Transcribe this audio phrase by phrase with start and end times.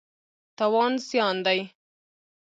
[0.57, 1.59] تاوان زیان دی.